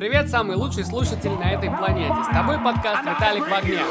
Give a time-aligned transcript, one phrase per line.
[0.00, 2.24] Привет, самый лучший слушатель на этой планете.
[2.24, 3.82] С тобой подкаст Виталик в огне.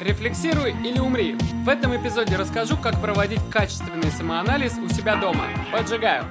[0.00, 1.36] Рефлексируй или умри.
[1.64, 5.44] В этом эпизоде расскажу, как проводить качественный самоанализ у себя дома.
[5.70, 6.24] Поджигаю.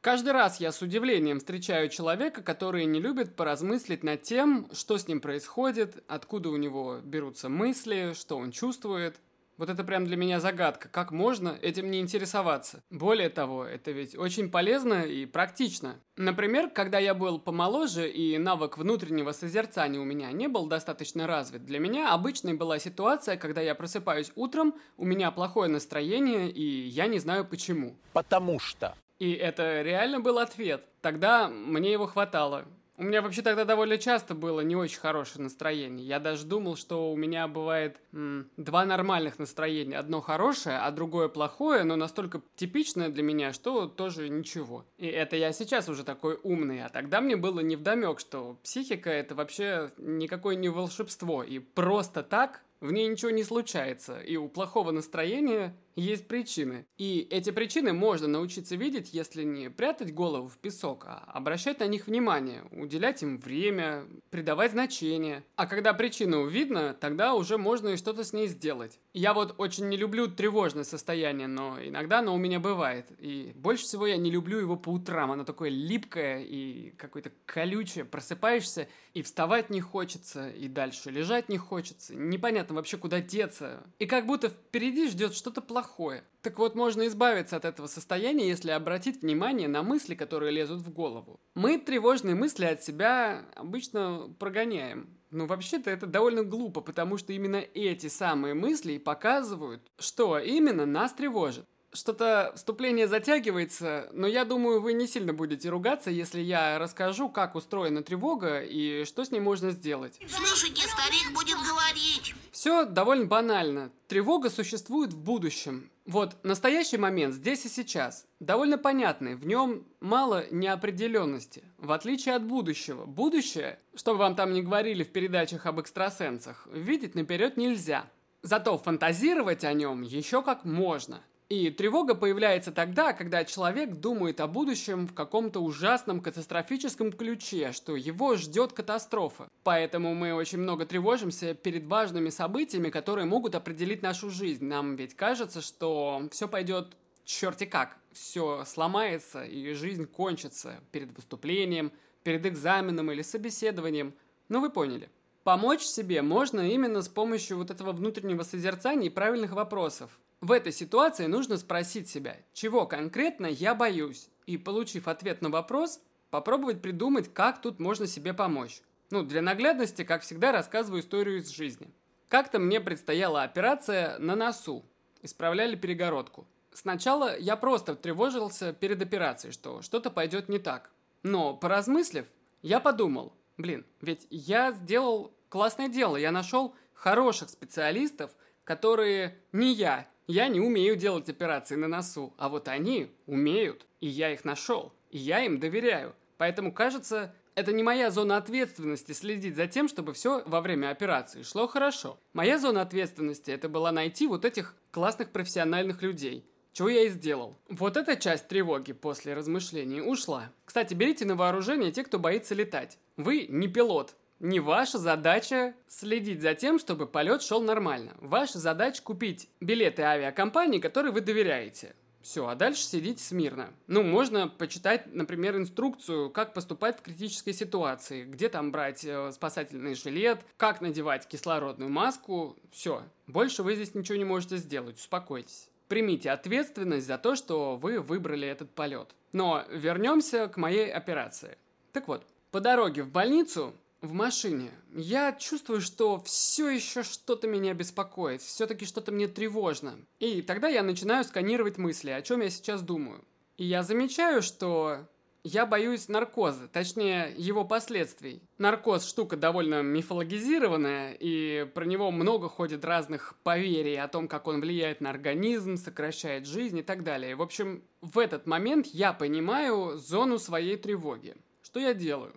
[0.00, 5.08] Каждый раз я с удивлением встречаю человека, который не любит поразмыслить над тем, что с
[5.08, 9.16] ним происходит, откуда у него берутся мысли, что он чувствует.
[9.60, 10.88] Вот это прям для меня загадка.
[10.88, 12.82] Как можно этим не интересоваться?
[12.88, 16.00] Более того, это ведь очень полезно и практично.
[16.16, 21.66] Например, когда я был помоложе и навык внутреннего созерцания у меня не был достаточно развит,
[21.66, 27.06] для меня обычной была ситуация, когда я просыпаюсь утром, у меня плохое настроение и я
[27.06, 27.98] не знаю почему.
[28.14, 28.94] Потому что.
[29.18, 30.86] И это реально был ответ.
[31.02, 32.64] Тогда мне его хватало.
[33.00, 36.06] У меня вообще тогда довольно часто было не очень хорошее настроение.
[36.06, 39.96] Я даже думал, что у меня бывает м, два нормальных настроения.
[39.96, 44.84] Одно хорошее, а другое плохое, но настолько типичное для меня, что тоже ничего.
[44.98, 49.34] И это я сейчас уже такой умный, а тогда мне было невдомек, что психика это
[49.34, 51.42] вообще никакое не волшебство.
[51.42, 56.86] И просто так в ней ничего не случается, и у плохого настроения есть причины.
[56.98, 61.86] И эти причины можно научиться видеть, если не прятать голову в песок, а обращать на
[61.86, 65.44] них внимание, уделять им время, придавать значение.
[65.56, 68.98] А когда причину видно, тогда уже можно и что-то с ней сделать.
[69.12, 73.06] Я вот очень не люблю тревожное состояние, но иногда оно у меня бывает.
[73.18, 75.32] И больше всего я не люблю его по утрам.
[75.32, 78.04] Оно такое липкое и какое-то колючее.
[78.04, 82.14] Просыпаешься и вставать не хочется, и дальше лежать не хочется.
[82.14, 83.82] Непонятно вообще, куда деться.
[83.98, 86.24] И как будто впереди ждет что-то плохое плохое.
[86.42, 90.90] Так вот, можно избавиться от этого состояния, если обратить внимание на мысли, которые лезут в
[90.90, 91.40] голову.
[91.54, 95.08] Мы тревожные мысли от себя обычно прогоняем.
[95.30, 101.12] Но вообще-то это довольно глупо, потому что именно эти самые мысли показывают, что именно нас
[101.12, 101.66] тревожит.
[101.92, 107.56] Что-то вступление затягивается, но я думаю, вы не сильно будете ругаться, если я расскажу, как
[107.56, 110.20] устроена тревога и что с ней можно сделать.
[110.28, 112.34] Слушайте, старик будет говорить.
[112.52, 113.90] Все довольно банально.
[114.06, 115.90] Тревога существует в будущем.
[116.06, 118.26] Вот, настоящий момент здесь и сейчас.
[118.38, 121.64] Довольно понятный, в нем мало неопределенности.
[121.78, 123.04] В отличие от будущего.
[123.04, 128.06] Будущее, что вам там не говорили в передачах об экстрасенсах, видеть наперед нельзя.
[128.42, 131.22] Зато фантазировать о нем еще как можно.
[131.50, 137.96] И тревога появляется тогда, когда человек думает о будущем в каком-то ужасном катастрофическом ключе, что
[137.96, 139.48] его ждет катастрофа.
[139.64, 144.64] Поэтому мы очень много тревожимся перед важными событиями, которые могут определить нашу жизнь.
[144.64, 151.90] Нам ведь кажется, что все пойдет черти как, все сломается и жизнь кончится перед выступлением,
[152.22, 154.14] перед экзаменом или собеседованием.
[154.48, 155.10] Ну вы поняли.
[155.42, 160.10] Помочь себе можно именно с помощью вот этого внутреннего созерцания и правильных вопросов.
[160.40, 166.00] В этой ситуации нужно спросить себя, чего конкретно я боюсь, и, получив ответ на вопрос,
[166.30, 168.80] попробовать придумать, как тут можно себе помочь.
[169.10, 171.92] Ну, для наглядности, как всегда, рассказываю историю из жизни.
[172.28, 174.84] Как-то мне предстояла операция на носу.
[175.20, 176.46] Исправляли перегородку.
[176.72, 180.90] Сначала я просто тревожился перед операцией, что что-то пойдет не так.
[181.22, 182.26] Но, поразмыслив,
[182.62, 188.30] я подумал, блин, ведь я сделал классное дело, я нашел хороших специалистов,
[188.64, 194.06] которые не я, я не умею делать операции на носу, а вот они умеют, и
[194.06, 196.14] я их нашел, и я им доверяю.
[196.38, 201.42] Поэтому, кажется, это не моя зона ответственности следить за тем, чтобы все во время операции
[201.42, 202.18] шло хорошо.
[202.32, 206.44] Моя зона ответственности это была найти вот этих классных профессиональных людей.
[206.72, 207.58] Чего я и сделал.
[207.68, 210.52] Вот эта часть тревоги после размышлений ушла.
[210.64, 212.96] Кстати, берите на вооружение те, кто боится летать.
[213.16, 218.14] Вы не пилот, не ваша задача следить за тем, чтобы полет шел нормально.
[218.20, 221.94] Ваша задача купить билеты авиакомпании, которой вы доверяете.
[222.22, 223.70] Все, а дальше сидите смирно.
[223.86, 229.94] Ну, можно почитать, например, инструкцию, как поступать в критической ситуации, где там брать э, спасательный
[229.94, 232.56] жилет, как надевать кислородную маску.
[232.72, 235.70] Все, больше вы здесь ничего не можете сделать, успокойтесь.
[235.88, 239.14] Примите ответственность за то, что вы выбрали этот полет.
[239.32, 241.56] Но вернемся к моей операции.
[241.92, 244.70] Так вот, по дороге в больницу в машине.
[244.94, 249.98] Я чувствую, что все еще что-то меня беспокоит, все-таки что-то мне тревожно.
[250.18, 253.24] И тогда я начинаю сканировать мысли, о чем я сейчас думаю.
[253.56, 255.06] И я замечаю, что
[255.42, 258.42] я боюсь наркоза, точнее его последствий.
[258.58, 264.60] Наркоз штука довольно мифологизированная, и про него много ходит разных поверий о том, как он
[264.60, 267.36] влияет на организм, сокращает жизнь и так далее.
[267.36, 271.34] В общем, в этот момент я понимаю зону своей тревоги.
[271.62, 272.34] Что я делаю?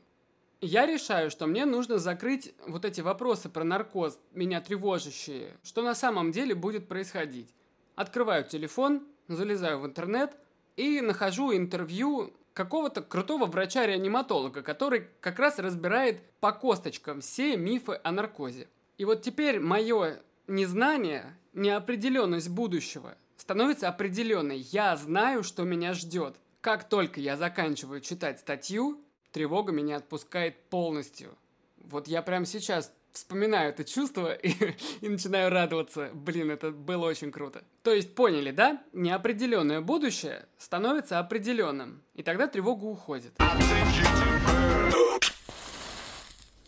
[0.65, 5.93] Я решаю, что мне нужно закрыть вот эти вопросы про наркоз, меня тревожащие, что на
[5.93, 7.53] самом деле будет происходить.
[7.95, 10.37] Открываю телефон, залезаю в интернет
[10.77, 18.13] и нахожу интервью какого-то крутого врача-реаниматолога, который как раз разбирает по косточкам все мифы о
[18.13, 18.69] наркозе.
[18.97, 24.59] И вот теперь мое незнание, неопределенность будущего становится определенной.
[24.59, 26.37] Я знаю, что меня ждет.
[26.61, 29.02] Как только я заканчиваю читать статью,
[29.33, 31.35] тревога меня отпускает полностью.
[31.77, 34.53] Вот я прямо сейчас вспоминаю это чувство и,
[35.01, 36.11] и начинаю радоваться.
[36.13, 37.63] Блин, это было очень круто.
[37.81, 38.81] То есть поняли, да?
[38.93, 43.33] Неопределенное будущее становится определенным, и тогда тревога уходит.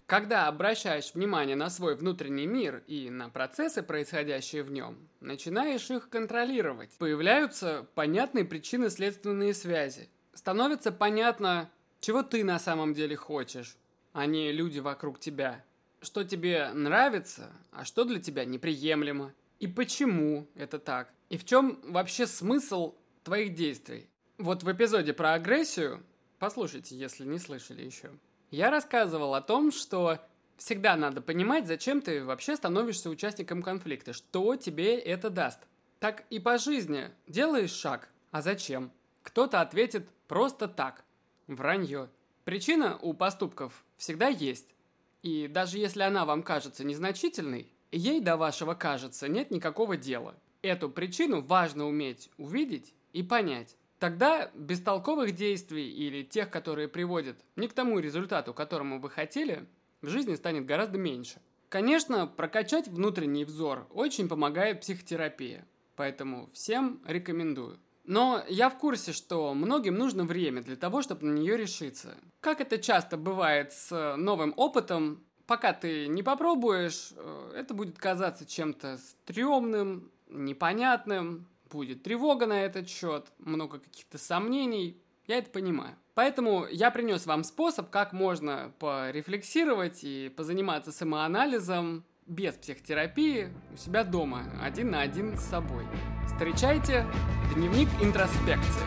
[0.05, 6.09] Когда обращаешь внимание на свой внутренний мир и на процессы, происходящие в нем, начинаешь их
[6.09, 6.91] контролировать.
[6.99, 10.09] Появляются понятные причины-следственные связи.
[10.35, 11.71] Становится понятно,
[12.05, 13.77] чего ты на самом деле хочешь,
[14.13, 15.65] а не люди вокруг тебя.
[16.03, 19.33] Что тебе нравится, а что для тебя неприемлемо.
[19.59, 21.11] И почему это так.
[21.29, 22.93] И в чем вообще смысл
[23.23, 24.07] твоих действий.
[24.37, 26.03] Вот в эпизоде про агрессию,
[26.37, 28.11] послушайте, если не слышали еще,
[28.51, 30.19] я рассказывал о том, что
[30.57, 35.61] всегда надо понимать, зачем ты вообще становишься участником конфликта, что тебе это даст.
[35.99, 37.09] Так и по жизни.
[37.25, 38.91] Делаешь шаг, а зачем?
[39.23, 41.03] Кто-то ответит просто так.
[41.47, 42.09] Вранье.
[42.43, 44.73] Причина у поступков всегда есть.
[45.21, 50.35] И даже если она вам кажется незначительной, ей до вашего кажется нет никакого дела.
[50.61, 53.75] Эту причину важно уметь увидеть и понять.
[53.99, 59.67] Тогда бестолковых действий или тех, которые приводят не к тому результату, которому вы хотели,
[60.01, 61.41] в жизни станет гораздо меньше.
[61.69, 65.65] Конечно, прокачать внутренний взор очень помогает психотерапия,
[65.95, 67.79] поэтому всем рекомендую.
[68.05, 72.15] Но я в курсе, что многим нужно время для того, чтобы на нее решиться.
[72.39, 78.45] Как это часто бывает с новым опытом, пока ты не попробуешь, э, это будет казаться
[78.45, 85.95] чем-то стрёмным, непонятным, будет тревога на этот счет, много каких-то сомнений, я это понимаю.
[86.13, 94.03] Поэтому я принес вам способ, как можно порефлексировать и позаниматься самоанализом без психотерапии у себя
[94.03, 95.85] дома, один на один с собой.
[96.27, 97.05] Встречайте
[97.53, 98.81] дневник интроспекции.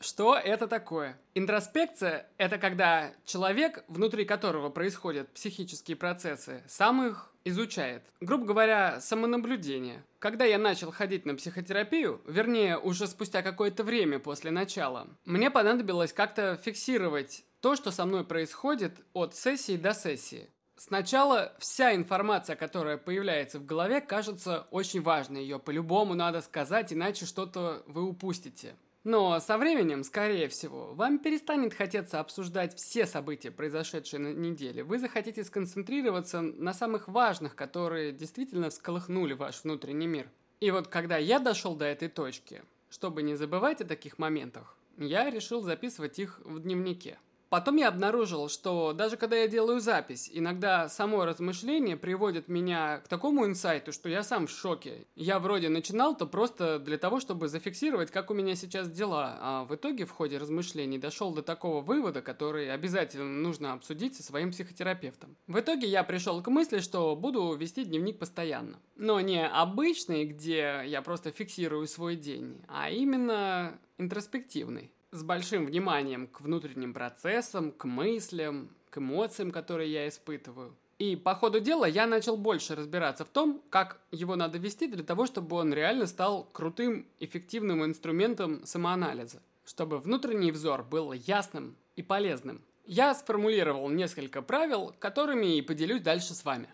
[0.00, 1.18] Что это такое?
[1.34, 8.02] Интроспекция– это когда человек, внутри которого происходят психические процессы, сам их изучает.
[8.20, 10.04] Грубо говоря, самонаблюдение.
[10.18, 16.12] Когда я начал ходить на психотерапию, вернее, уже спустя какое-то время после начала, мне понадобилось
[16.12, 20.50] как-то фиксировать то, что со мной происходит от сессии до сессии.
[20.76, 25.42] Сначала вся информация, которая появляется в голове, кажется очень важной.
[25.42, 28.74] Ее по-любому надо сказать, иначе что-то вы упустите.
[29.02, 34.84] Но со временем, скорее всего, вам перестанет хотеться обсуждать все события, произошедшие на неделе.
[34.84, 40.28] Вы захотите сконцентрироваться на самых важных, которые действительно всколыхнули ваш внутренний мир.
[40.60, 45.30] И вот когда я дошел до этой точки, чтобы не забывать о таких моментах, я
[45.30, 47.18] решил записывать их в дневнике.
[47.50, 53.08] Потом я обнаружил, что даже когда я делаю запись, иногда само размышление приводит меня к
[53.08, 55.08] такому инсайту, что я сам в шоке.
[55.16, 59.74] Я вроде начинал-то просто для того, чтобы зафиксировать, как у меня сейчас дела, а в
[59.74, 65.36] итоге в ходе размышлений дошел до такого вывода, который обязательно нужно обсудить со своим психотерапевтом.
[65.48, 68.78] В итоге я пришел к мысли, что буду вести дневник постоянно.
[68.94, 76.26] Но не обычный, где я просто фиксирую свой день, а именно интроспективный с большим вниманием
[76.26, 80.74] к внутренним процессам, к мыслям, к эмоциям, которые я испытываю.
[80.98, 85.02] И по ходу дела я начал больше разбираться в том, как его надо вести для
[85.02, 92.02] того, чтобы он реально стал крутым, эффективным инструментом самоанализа, чтобы внутренний взор был ясным и
[92.02, 92.60] полезным.
[92.84, 96.68] Я сформулировал несколько правил, которыми и поделюсь дальше с вами.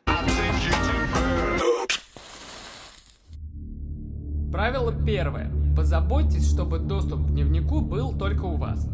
[4.51, 5.66] Правило первое.
[5.77, 8.89] Позаботьтесь, чтобы доступ к дневнику был только у вас.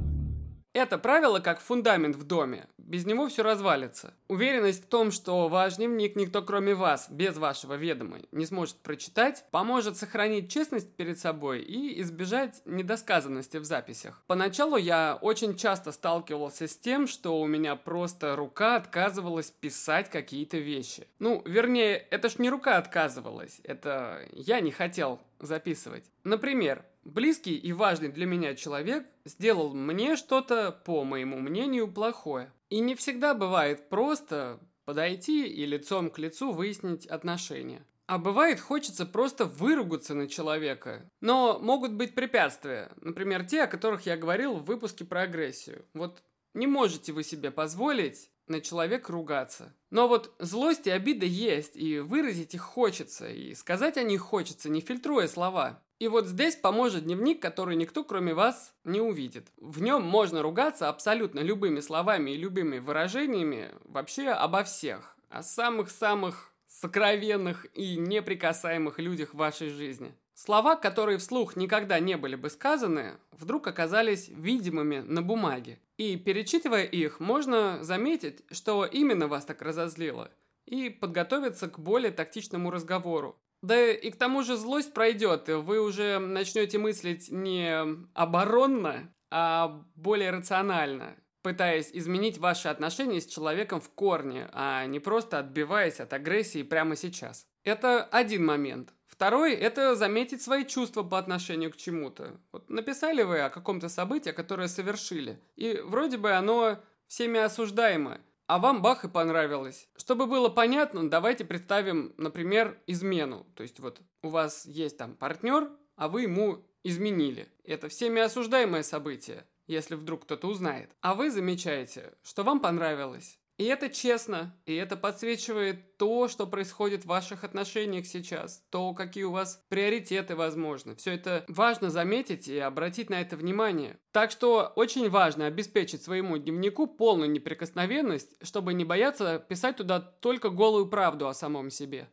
[0.72, 2.66] Это правило как фундамент в доме.
[2.78, 4.14] Без него все развалится.
[4.28, 9.44] Уверенность в том, что ваш дневник никто кроме вас, без вашего ведома, не сможет прочитать,
[9.50, 14.22] поможет сохранить честность перед собой и избежать недосказанности в записях.
[14.26, 20.56] Поначалу я очень часто сталкивался с тем, что у меня просто рука отказывалась писать какие-то
[20.56, 21.06] вещи.
[21.18, 26.04] Ну, вернее, это ж не рука отказывалась, это я не хотел записывать.
[26.24, 32.52] Например, близкий и важный для меня человек сделал мне что-то, по моему мнению, плохое.
[32.70, 37.86] И не всегда бывает просто подойти и лицом к лицу выяснить отношения.
[38.06, 41.08] А бывает, хочется просто выругаться на человека.
[41.20, 42.90] Но могут быть препятствия.
[43.00, 45.86] Например, те, о которых я говорил в выпуске про агрессию.
[45.94, 46.22] Вот
[46.54, 49.74] не можете вы себе позволить на человека ругаться.
[49.90, 54.68] Но вот злость и обида есть, и выразить их хочется, и сказать о них хочется,
[54.68, 55.82] не фильтруя слова.
[55.98, 59.52] И вот здесь поможет дневник, который никто, кроме вас, не увидит.
[59.56, 65.16] В нем можно ругаться абсолютно любыми словами и любыми выражениями вообще обо всех.
[65.28, 70.14] О самых-самых сокровенных и неприкасаемых людях вашей жизни.
[70.34, 75.78] Слова, которые вслух никогда не были бы сказаны, вдруг оказались видимыми на бумаге.
[76.02, 80.32] И перечитывая их, можно заметить, что именно вас так разозлило,
[80.66, 83.40] и подготовиться к более тактичному разговору.
[83.62, 90.30] Да и к тому же злость пройдет, вы уже начнете мыслить не оборонно, а более
[90.30, 96.62] рационально, пытаясь изменить ваши отношения с человеком в корне, а не просто отбиваясь от агрессии
[96.62, 97.46] прямо сейчас.
[97.64, 98.92] Это один момент.
[99.06, 102.40] Второй– это заметить свои чувства по отношению к чему-то.
[102.50, 108.20] Вот написали вы о каком-то событии, которое совершили, и вроде бы оно всеми осуждаемо–
[108.52, 109.88] а вам бах и понравилось.
[109.96, 113.46] Чтобы было понятно, давайте представим, например, измену.
[113.54, 117.48] То есть вот у вас есть там партнер, а вы ему изменили.
[117.64, 120.90] Это всеми осуждаемое событие, если вдруг кто-то узнает.
[121.00, 123.38] А вы замечаете, что вам понравилось.
[123.58, 129.24] И это честно, и это подсвечивает то, что происходит в ваших отношениях сейчас, то, какие
[129.24, 130.96] у вас приоритеты возможны.
[130.96, 133.98] Все это важно заметить и обратить на это внимание.
[134.10, 140.48] Так что очень важно обеспечить своему дневнику полную неприкосновенность, чтобы не бояться писать туда только
[140.48, 142.08] голую правду о самом себе.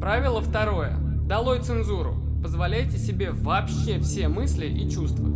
[0.00, 0.98] Правило второе.
[1.26, 2.21] Долой цензуру.
[2.42, 5.28] Позволяйте себе вообще все мысли и чувства.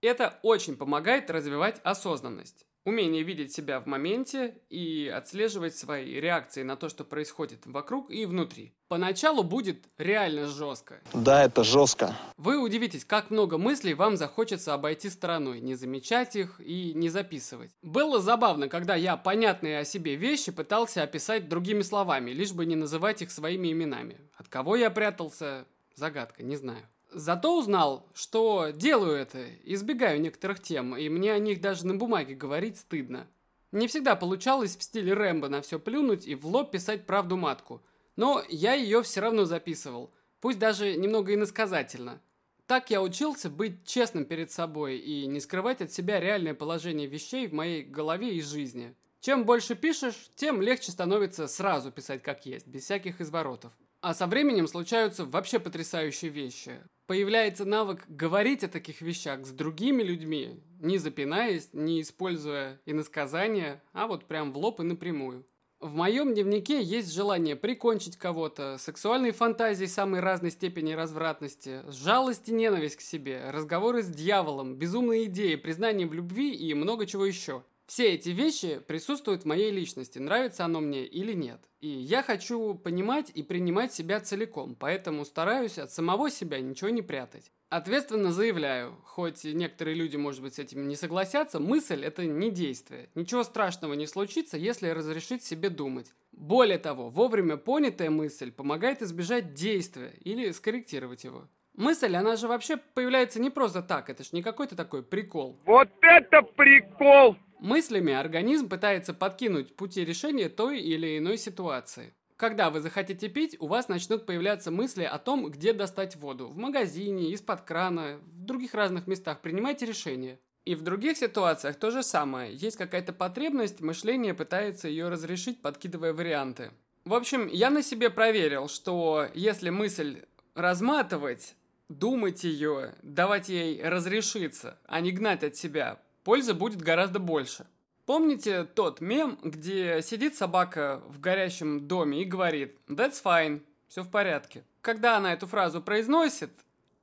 [0.00, 2.64] Это очень помогает развивать осознанность.
[2.86, 8.24] Умение видеть себя в моменте и отслеживать свои реакции на то, что происходит вокруг и
[8.24, 8.72] внутри.
[8.88, 11.02] Поначалу будет реально жестко.
[11.12, 12.16] Да, это жестко.
[12.38, 17.72] Вы удивитесь, как много мыслей вам захочется обойти стороной, не замечать их и не записывать.
[17.82, 22.76] Было забавно, когда я понятные о себе вещи пытался описать другими словами, лишь бы не
[22.76, 24.18] называть их своими именами.
[24.50, 26.86] Кого я прятался, загадка, не знаю.
[27.10, 32.34] Зато узнал, что делаю это, избегаю некоторых тем, и мне о них даже на бумаге
[32.34, 33.26] говорить стыдно.
[33.72, 37.82] Не всегда получалось в стиле Рэмбо на все плюнуть и в лоб писать правду матку,
[38.16, 42.20] но я ее все равно записывал, пусть даже немного иносказательно.
[42.66, 47.46] Так я учился быть честным перед собой и не скрывать от себя реальное положение вещей
[47.46, 48.94] в моей голове и жизни.
[49.20, 53.72] Чем больше пишешь, тем легче становится сразу писать как есть, без всяких изворотов.
[54.00, 56.80] А со временем случаются вообще потрясающие вещи.
[57.06, 64.06] Появляется навык говорить о таких вещах с другими людьми, не запинаясь, не используя иносказания, а
[64.06, 65.46] вот прям в лоб и напрямую.
[65.80, 72.52] В моем дневнике есть желание прикончить кого-то, сексуальные фантазии самой разной степени развратности, жалость и
[72.52, 77.64] ненависть к себе, разговоры с дьяволом, безумные идеи, признание в любви и много чего еще.
[77.88, 81.58] Все эти вещи присутствуют в моей личности, нравится оно мне или нет.
[81.80, 87.00] И я хочу понимать и принимать себя целиком, поэтому стараюсь от самого себя ничего не
[87.00, 87.50] прятать.
[87.70, 93.08] Ответственно заявляю, хоть некоторые люди, может быть, с этим не согласятся, мысль– это не действие.
[93.14, 96.12] Ничего страшного не случится, если разрешить себе думать.
[96.32, 101.48] Более того, вовремя понятая мысль помогает избежать действия или скорректировать его.
[101.72, 105.58] Мысль, она же вообще появляется не просто так, это ж не какой-то такой прикол.
[105.64, 107.36] Вот это прикол!
[107.60, 112.14] Мыслями организм пытается подкинуть пути решения той или иной ситуации.
[112.36, 116.46] Когда вы захотите пить, у вас начнут появляться мысли о том, где достать воду.
[116.46, 119.40] В магазине, из-под крана, в других разных местах.
[119.40, 120.38] Принимайте решение.
[120.64, 122.54] И в других ситуациях то же самое.
[122.54, 126.70] Есть какая-то потребность, мышление пытается ее разрешить, подкидывая варианты.
[127.04, 130.22] В общем, я на себе проверил, что если мысль
[130.54, 131.56] разматывать,
[131.88, 137.66] думать ее, давать ей разрешиться, а не гнать от себя, пользы будет гораздо больше.
[138.06, 144.10] Помните тот мем, где сидит собака в горящем доме и говорит «That's fine», все в
[144.10, 144.64] порядке.
[144.80, 146.50] Когда она эту фразу произносит,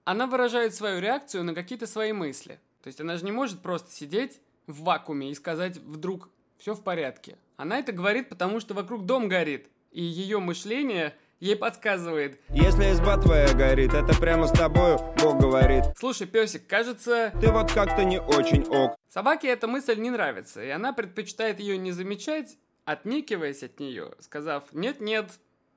[0.03, 2.59] она выражает свою реакцию на какие-то свои мысли.
[2.81, 6.83] То есть она же не может просто сидеть в вакууме и сказать вдруг «все в
[6.83, 7.37] порядке».
[7.57, 12.39] Она это говорит, потому что вокруг дом горит, и ее мышление– ей подсказывает.
[12.49, 15.83] Если изба твоя горит, это прямо с тобою Бог говорит.
[15.97, 17.33] Слушай, песик, кажется...
[17.39, 18.97] Ты вот как-то не очень ок.
[19.09, 24.63] Собаке эта мысль не нравится, и она предпочитает ее не замечать, отникиваясь от нее, сказав
[24.71, 25.31] «Нет-нет,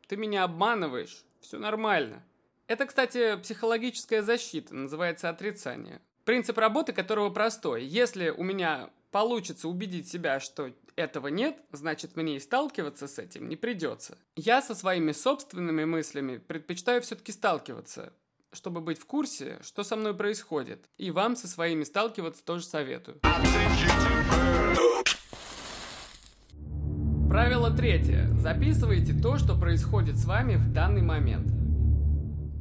[0.08, 2.22] ты меня обманываешь, все нормально».
[2.66, 6.00] Это, кстати, психологическая защита, называется отрицание.
[6.24, 7.84] Принцип работы которого простой.
[7.84, 13.48] Если у меня получится убедить себя, что этого нет, значит мне и сталкиваться с этим
[13.48, 14.18] не придется.
[14.36, 18.12] Я со своими собственными мыслями предпочитаю все-таки сталкиваться.
[18.52, 20.88] чтобы быть в курсе, что со мной происходит.
[20.96, 23.20] И вам со своими сталкиваться тоже советую.
[27.28, 28.30] Правило третье.
[28.38, 31.52] Записывайте то, что происходит с вами в данный момент.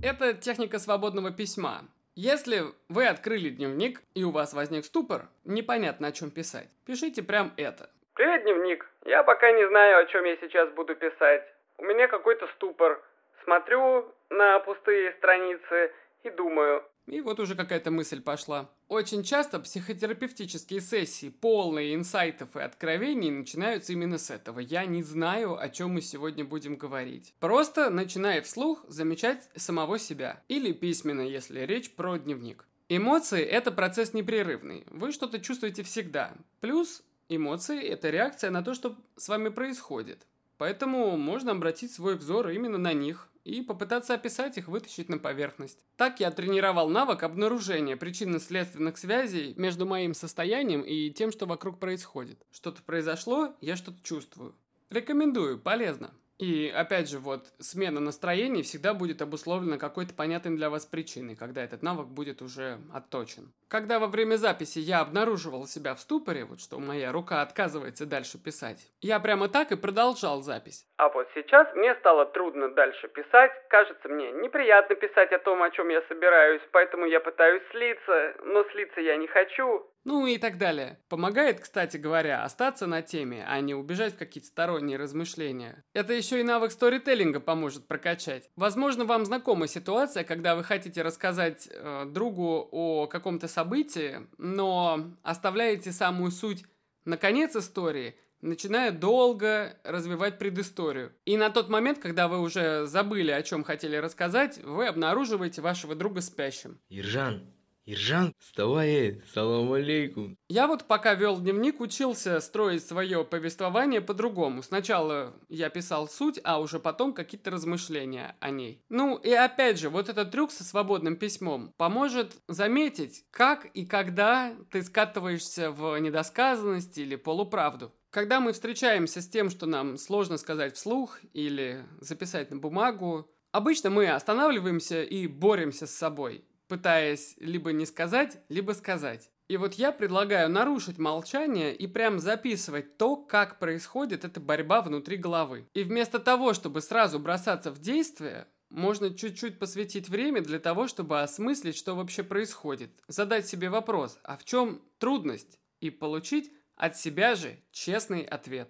[0.04, 1.84] Это техника свободного письма.
[2.20, 7.54] Если вы открыли дневник и у вас возник ступор, непонятно о чем писать, пишите прям
[7.58, 7.92] это.
[8.16, 8.90] Привет, дневник.
[9.06, 11.44] Я пока не знаю, о чем я сейчас буду писать.
[11.78, 13.04] У меня какой-то ступор.
[13.44, 15.94] Смотрю на пустые страницы
[16.24, 18.70] и думаю, и вот уже какая-то мысль пошла.
[18.88, 24.60] Очень часто психотерапевтические сессии, полные инсайтов и откровений, начинаются именно с этого.
[24.60, 27.34] Я не знаю, о чем мы сегодня будем говорить.
[27.40, 30.44] Просто начиная вслух замечать самого себя.
[30.50, 32.66] Или письменно, если речь про дневник.
[32.90, 34.86] Эмоции– это процесс непрерывный.
[34.90, 36.34] Вы что-то чувствуете всегда.
[36.62, 40.26] Плюс эмоции– это реакция на то, что с вами происходит.
[40.58, 45.80] Поэтому можно обратить свой взор именно на них и попытаться описать их, вытащить на поверхность.
[45.96, 52.46] Так я тренировал навык обнаружения причинно-следственных связей между моим состоянием и тем, что вокруг происходит.
[52.52, 54.56] Что-то произошло, я что-то чувствую.
[54.90, 56.12] Рекомендую, полезно.
[56.40, 61.64] И опять же, вот смена настроений всегда будет обусловлена какой-то понятной для вас причиной, когда
[61.64, 63.52] этот навык будет уже отточен.
[63.68, 68.38] Когда во время записи я обнаруживал себя в ступоре, вот что моя рука отказывается дальше
[68.38, 70.86] писать, я прямо так и продолжал запись.
[70.98, 75.72] А вот сейчас мне стало трудно дальше писать, кажется мне неприятно писать о том, о
[75.72, 79.86] чем я собираюсь, поэтому я пытаюсь слиться, но слиться я не хочу.
[80.08, 81.02] Ну и так далее.
[81.10, 85.84] Помогает, кстати говоря, остаться на теме, а не убежать в какие-то сторонние размышления.
[85.92, 88.50] Это еще и навык сторителлинга поможет прокачать.
[88.56, 95.92] Возможно, вам знакома ситуация, когда вы хотите рассказать э, другу о каком-то событии, но оставляете
[95.92, 96.64] самую суть
[97.04, 101.12] на конец истории, начиная долго развивать предысторию.
[101.26, 105.96] И на тот момент, когда вы уже забыли, о чем хотели рассказать, вы обнаруживаете вашего
[105.96, 106.80] друга спящим.
[106.88, 107.44] Иржан,
[107.90, 110.38] Иржан, вставай, салам алейкум.
[110.50, 114.62] Я вот пока вел дневник, учился строить свое повествование по-другому.
[114.62, 118.84] Сначала я писал суть, а уже потом какие-то размышления о ней.
[118.90, 124.54] Ну и опять же, вот этот трюк со свободным письмом поможет заметить, как и когда
[124.70, 127.94] ты скатываешься в недосказанность или полуправду.
[128.10, 133.92] Когда мы встречаемся с тем, что нам сложно сказать вслух или записать на бумагу, обычно
[133.92, 139.30] мы останавливаемся и боремся с собой пытаясь либо не сказать, либо сказать.
[139.48, 145.16] И вот я предлагаю нарушить молчание и прям записывать то, как происходит эта борьба внутри
[145.16, 145.66] головы.
[145.74, 151.22] И вместо того, чтобы сразу бросаться в действие, можно чуть-чуть посвятить время для того, чтобы
[151.22, 152.92] осмыслить, что вообще происходит.
[153.08, 155.60] Задать себе вопрос, а в чем трудность?
[155.80, 158.70] И получить от себя же честный ответ.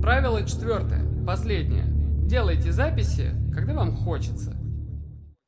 [0.00, 1.99] Правило четвертое, последнее.
[2.30, 4.56] Делайте записи, когда вам хочется.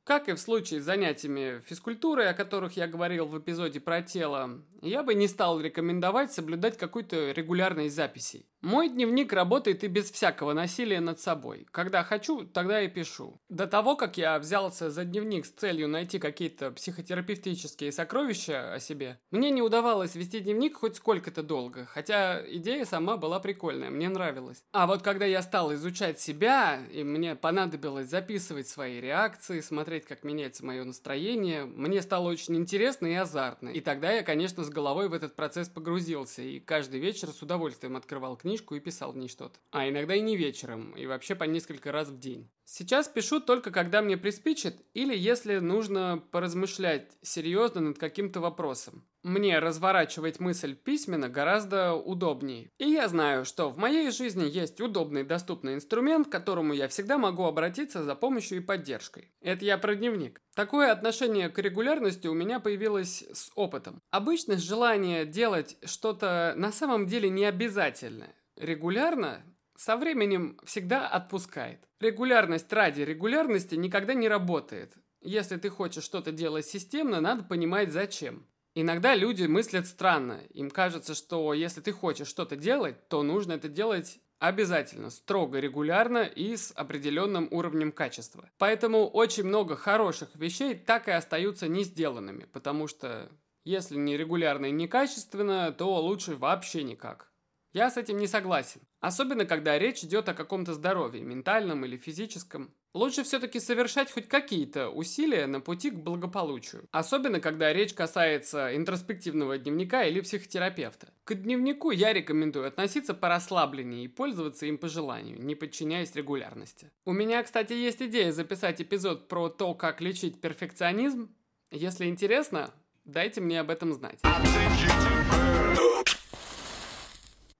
[0.03, 4.61] Как и в случае с занятиями физкультурой, о которых я говорил в эпизоде про тело,
[4.81, 8.49] я бы не стал рекомендовать соблюдать какую-то регулярность записей.
[8.63, 11.67] Мой дневник работает и без всякого насилия над собой.
[11.71, 13.41] Когда хочу, тогда и пишу.
[13.49, 19.19] До того, как я взялся за дневник с целью найти какие-то психотерапевтические сокровища о себе,
[19.31, 24.63] мне не удавалось вести дневник хоть сколько-то долго, хотя идея сама была прикольная, мне нравилась.
[24.71, 30.23] А вот когда я стал изучать себя, и мне понадобилось записывать свои реакции, смотреть, как
[30.23, 33.67] меняется мое настроение, мне стало очень интересно и азартно.
[33.67, 37.97] И тогда я, конечно, с головой в этот процесс погрузился, и каждый вечер с удовольствием
[37.97, 39.59] открывал книгу книжку и писал в ней что-то.
[39.71, 42.49] А иногда и не вечером, и вообще по несколько раз в день.
[42.65, 49.05] Сейчас пишу только когда мне приспичит, или если нужно поразмышлять серьезно над каким-то вопросом.
[49.23, 52.69] Мне разворачивать мысль письменно гораздо удобнее.
[52.77, 57.17] И я знаю, что в моей жизни есть удобный доступный инструмент, к которому я всегда
[57.17, 59.33] могу обратиться за помощью и поддержкой.
[59.41, 60.41] Это я про дневник.
[60.55, 64.01] Такое отношение к регулярности у меня появилось с опытом.
[64.11, 69.43] Обычно желание делать что-то на самом деле не обязательное регулярно
[69.75, 71.79] со временем всегда отпускает.
[71.99, 74.93] Регулярность ради регулярности никогда не работает.
[75.21, 78.45] Если ты хочешь что-то делать системно, надо понимать зачем.
[78.75, 80.41] Иногда люди мыслят странно.
[80.49, 86.23] Им кажется, что если ты хочешь что-то делать, то нужно это делать обязательно, строго, регулярно
[86.23, 88.49] и с определенным уровнем качества.
[88.57, 93.31] Поэтому очень много хороших вещей так и остаются не сделанными, потому что
[93.63, 97.32] если не регулярно и не качественно, то лучше вообще никак.
[97.73, 98.81] Я с этим не согласен.
[98.99, 102.71] Особенно, когда речь идет о каком-то здоровье, ментальном или физическом.
[102.93, 106.87] лучше все-таки совершать хоть какие-то усилия на пути к благополучию.
[106.91, 111.11] Особенно, когда речь касается интроспективного дневника или психотерапевта.
[111.23, 116.91] К дневнику я рекомендую относиться по расслабленнее и пользоваться им по желанию, не подчиняясь регулярности.
[117.05, 121.35] У меня, кстати, есть идея записать эпизод про то, как лечить перфекционизм.
[121.71, 122.69] Если интересно,
[123.03, 124.19] дайте мне об этом знать.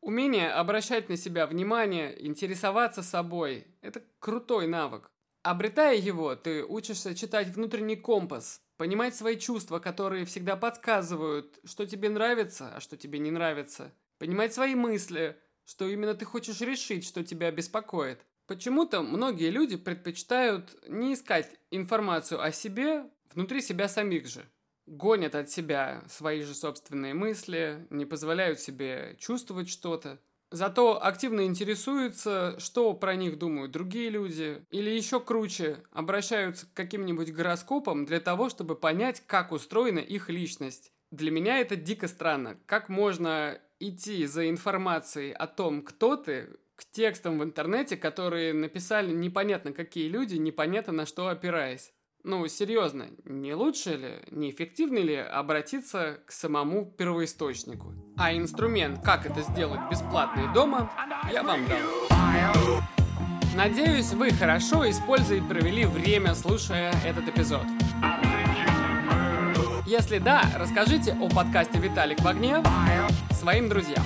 [0.03, 5.09] Умение обращать на себя внимание, интересоваться собой– это крутой навык.
[5.43, 12.09] Обретая его, ты учишься читать внутренний компас, понимать свои чувства, которые всегда подсказывают, что тебе
[12.09, 17.23] нравится, а что тебе не нравится, понимать свои мысли, что именно ты хочешь решить, что
[17.23, 18.25] тебя беспокоит.
[18.45, 24.45] Почему-то многие люди предпочитают не искать информацию о себе внутри себя самих же.
[24.85, 30.19] Гонят от себя свои же собственные мысли, не позволяют себе чувствовать что-то.
[30.51, 37.33] Зато активно интересуются, что про них думают другие люди, или еще круче, обращаются к каким-нибудь
[37.33, 40.91] гороскопам для того, чтобы понять, как устроена их личность.
[41.09, 42.59] Для меня это дико странно.
[42.67, 49.11] Как можно идти за информацией о том, кто ты, к текстам в интернете, которые написали
[49.11, 51.93] непонятно какие люди, непонятно на что опираясь.
[52.25, 57.93] Ну, серьезно, не лучше ли, не эффективнее ли обратиться к самому первоисточнику?
[58.17, 60.89] А инструмент, как это сделать бесплатно и дома,
[61.33, 61.81] я вам дам.
[63.57, 67.65] Надеюсь, вы хорошо, используя и провели время, слушая этот эпизод.
[69.85, 72.63] Если да, расскажите о подкасте «Виталик в огне»
[73.31, 74.03] своим друзьям.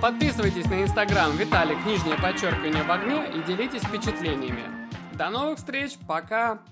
[0.00, 4.64] Подписывайтесь на инстаграм Виталик, нижнее подчеркивание в огне и делитесь впечатлениями.
[5.12, 6.62] До новых встреч, пока!